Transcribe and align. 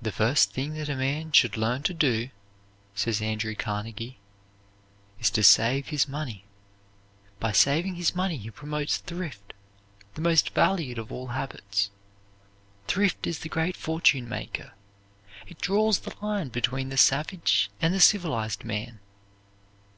"The 0.00 0.10
first 0.10 0.52
thing 0.52 0.72
that 0.72 0.88
a 0.88 0.96
man 0.96 1.32
should 1.32 1.58
learn 1.58 1.82
to 1.82 1.92
do," 1.92 2.30
says 2.94 3.20
Andrew 3.20 3.54
Carnegie, 3.54 4.16
"is 5.20 5.28
to 5.32 5.42
save 5.42 5.88
his 5.88 6.08
money. 6.08 6.46
By 7.38 7.52
saving 7.52 7.96
his 7.96 8.14
money 8.14 8.38
he 8.38 8.50
promotes 8.50 8.96
thrift, 8.96 9.52
the 10.14 10.22
most 10.22 10.54
valued 10.54 10.96
of 10.98 11.12
all 11.12 11.26
habits. 11.26 11.90
Thrift 12.86 13.26
is 13.26 13.40
the 13.40 13.50
great 13.50 13.76
fortune 13.76 14.26
maker. 14.30 14.72
It 15.46 15.60
draws 15.60 15.98
the 15.98 16.14
line 16.22 16.48
between 16.48 16.88
the 16.88 16.96
savage 16.96 17.68
and 17.82 17.92
the 17.92 18.00
civilized 18.00 18.64
man. 18.64 18.98